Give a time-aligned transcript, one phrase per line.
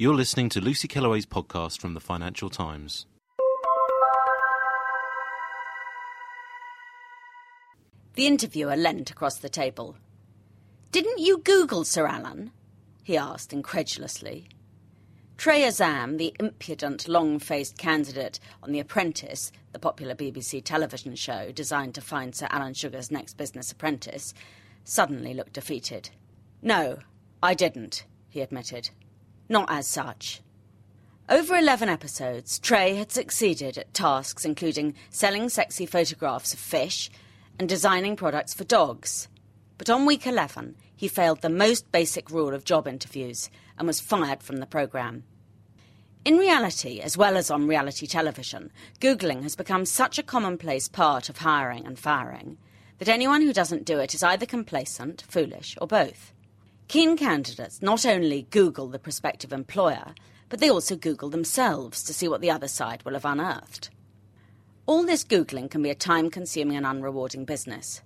[0.00, 3.06] You're listening to Lucy Kellaway's podcast from the Financial Times.
[8.14, 9.96] The interviewer leant across the table.
[10.92, 12.52] Didn't you Google Sir Alan?
[13.02, 14.46] he asked incredulously.
[15.36, 21.50] Tre Azam, the impudent, long faced candidate on The Apprentice, the popular BBC television show
[21.50, 24.32] designed to find Sir Alan Sugar's next business apprentice,
[24.84, 26.10] suddenly looked defeated.
[26.62, 26.98] No,
[27.42, 28.90] I didn't, he admitted
[29.48, 30.40] not as such.
[31.28, 37.10] Over 11 episodes, Tre had succeeded at tasks including selling sexy photographs of fish
[37.58, 39.28] and designing products for dogs.
[39.76, 44.00] But on week 11, he failed the most basic rule of job interviews and was
[44.00, 45.24] fired from the programme.
[46.24, 51.28] In reality, as well as on reality television, Googling has become such a commonplace part
[51.28, 52.58] of hiring and firing
[52.98, 56.32] that anyone who doesn't do it is either complacent, foolish, or both.
[56.88, 60.14] Keen candidates not only Google the prospective employer,
[60.48, 63.90] but they also Google themselves to see what the other side will have unearthed.
[64.86, 68.00] All this Googling can be a time consuming and unrewarding business.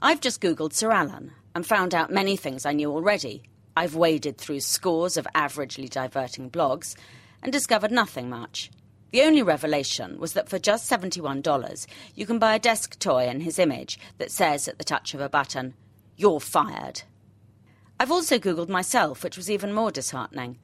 [0.00, 3.42] I've just Googled Sir Alan and found out many things I knew already.
[3.76, 6.96] I've waded through scores of averagely diverting blogs
[7.42, 8.70] and discovered nothing much.
[9.10, 13.40] The only revelation was that for just $71, you can buy a desk toy in
[13.40, 15.74] his image that says at the touch of a button,
[16.16, 17.02] You're fired.
[18.00, 20.58] I've also Googled myself, which was even more disheartening.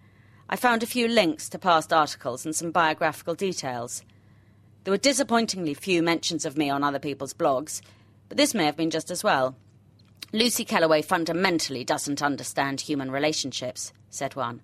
[0.48, 4.04] I found a few links to past articles and some biographical details.
[4.84, 7.80] There were disappointingly few mentions of me on other people's blogs,
[8.28, 9.56] but this may have been just as well.
[10.32, 14.60] Lucy Kellaway fundamentally doesn't understand human relationships, said one.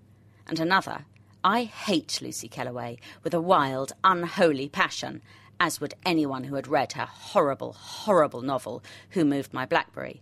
[0.47, 1.05] And another,
[1.43, 5.21] I hate Lucy Kellaway with a wild, unholy passion,
[5.59, 10.21] as would anyone who had read her horrible, horrible novel, Who Moved My Blackberry.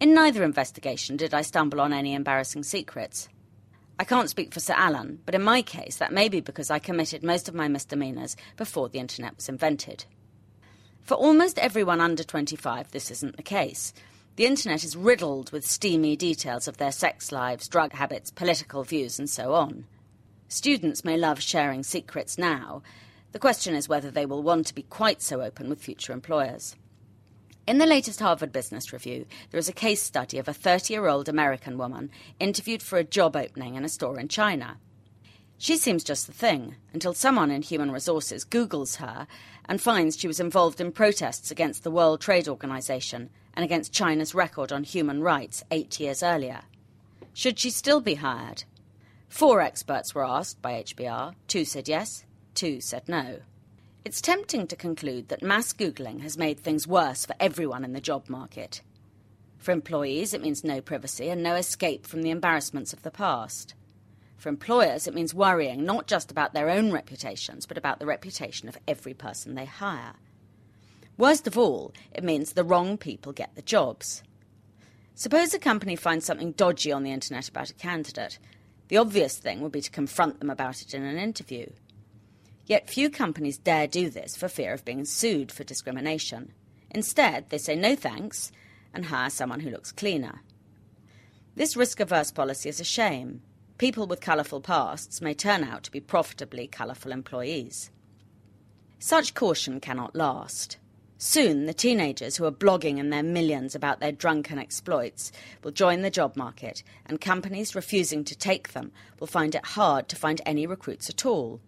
[0.00, 3.28] In neither investigation did I stumble on any embarrassing secrets.
[3.98, 6.80] I can't speak for Sir Alan, but in my case, that may be because I
[6.80, 10.04] committed most of my misdemeanours before the internet was invented.
[11.02, 13.94] For almost everyone under 25, this isn't the case.
[14.36, 19.20] The internet is riddled with steamy details of their sex lives, drug habits, political views,
[19.20, 19.84] and so on.
[20.48, 22.82] Students may love sharing secrets now.
[23.30, 26.74] The question is whether they will want to be quite so open with future employers.
[27.66, 31.06] In the latest Harvard Business Review, there is a case study of a 30 year
[31.06, 34.76] old American woman interviewed for a job opening in a store in China.
[35.56, 39.26] She seems just the thing until someone in human resources Googles her
[39.64, 44.34] and finds she was involved in protests against the World Trade Organization and against China's
[44.34, 46.64] record on human rights eight years earlier.
[47.32, 48.64] Should she still be hired?
[49.30, 51.34] Four experts were asked by HBR.
[51.48, 53.38] Two said yes, two said no.
[54.04, 58.02] It's tempting to conclude that mass Googling has made things worse for everyone in the
[58.02, 58.82] job market.
[59.56, 63.74] For employees, it means no privacy and no escape from the embarrassments of the past.
[64.36, 68.68] For employers, it means worrying not just about their own reputations, but about the reputation
[68.68, 70.16] of every person they hire.
[71.16, 74.22] Worst of all, it means the wrong people get the jobs.
[75.14, 78.38] Suppose a company finds something dodgy on the internet about a candidate.
[78.88, 81.70] The obvious thing would be to confront them about it in an interview.
[82.66, 86.52] Yet few companies dare do this for fear of being sued for discrimination.
[86.90, 88.50] Instead, they say no thanks
[88.94, 90.40] and hire someone who looks cleaner.
[91.56, 93.42] This risk averse policy is a shame.
[93.76, 97.90] People with colourful pasts may turn out to be profitably colourful employees.
[98.98, 100.78] Such caution cannot last.
[101.18, 105.32] Soon, the teenagers who are blogging in their millions about their drunken exploits
[105.62, 110.08] will join the job market, and companies refusing to take them will find it hard
[110.08, 111.60] to find any recruits at all.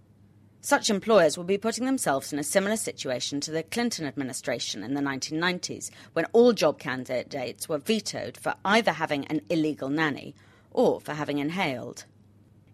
[0.67, 4.95] Such employers will be putting themselves in a similar situation to the Clinton administration in
[4.95, 10.35] the 1990s, when all job candidates were vetoed for either having an illegal nanny
[10.73, 12.05] or for having inhaled.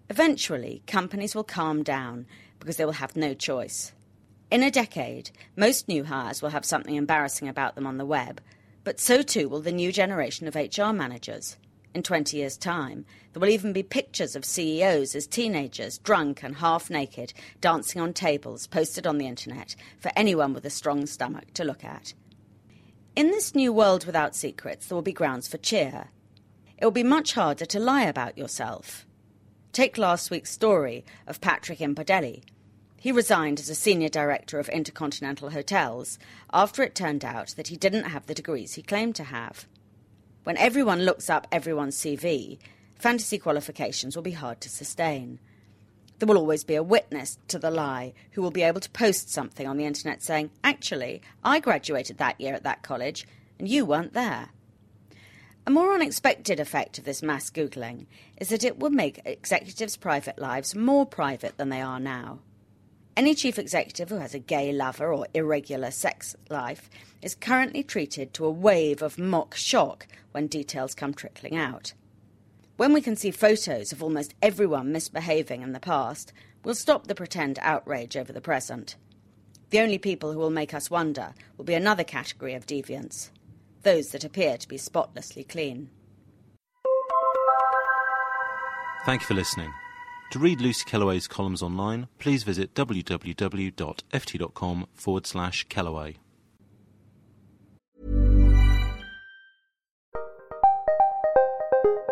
[0.08, 2.24] Eventually, companies will calm down
[2.60, 3.92] because they will have no choice.
[4.50, 8.40] In a decade, most new hires will have something embarrassing about them on the web,
[8.84, 11.58] but so too will the new generation of HR managers.
[11.94, 16.56] In 20 years' time, there will even be pictures of CEOs as teenagers, drunk and
[16.56, 21.52] half naked, dancing on tables posted on the internet for anyone with a strong stomach
[21.54, 22.14] to look at.
[23.14, 26.08] In this new world without secrets, there will be grounds for cheer.
[26.78, 29.06] it will be much harder to lie about yourself.
[29.72, 32.42] Take last week's story of Patrick Imbardelli.
[32.98, 36.18] He resigned as a senior director of Intercontinental Hotels
[36.52, 39.66] after it turned out that he didn't have the degrees he claimed to have.
[40.44, 42.58] When everyone looks up everyone's CV,
[42.96, 45.38] fantasy qualifications will be hard to sustain.
[46.18, 49.30] There will always be a witness to the lie who will be able to post
[49.30, 53.24] something on the internet saying, Actually, I graduated that year at that college,
[53.60, 54.48] and you weren't there.
[55.64, 58.06] A more unexpected effect of this mass Googling
[58.36, 62.40] is that it will make executives' private lives more private than they are now.
[63.14, 66.88] Any chief executive who has a gay lover or irregular sex life
[67.20, 71.92] is currently treated to a wave of mock shock when details come trickling out.
[72.78, 76.32] When we can see photos of almost everyone misbehaving in the past,
[76.64, 78.96] we'll stop the pretend outrage over the present.
[79.68, 83.30] The only people who will make us wonder will be another category of deviants
[83.82, 85.90] those that appear to be spotlessly clean.
[89.04, 89.72] Thank you for listening.
[90.32, 96.16] To read Lucy Kellaway's columns online, please visit www.ft.com forward slash Kellaway.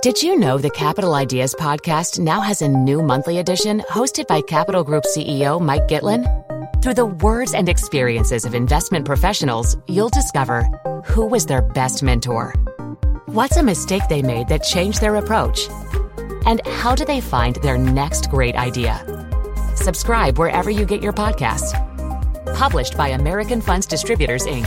[0.03, 4.43] Did you know the Capital Ideas podcast now has a new monthly edition hosted by
[4.43, 6.27] Capital Group CEO Mike Gitlin?
[6.83, 10.65] Through the words and experiences of investment professionals, you'll discover
[11.07, 12.53] who was their best mentor,
[13.25, 15.69] what's a mistake they made that changed their approach,
[16.47, 19.05] and how do they find their next great idea.
[19.75, 21.73] Subscribe wherever you get your podcasts.
[22.55, 24.67] Published by American Funds Distributors, Inc.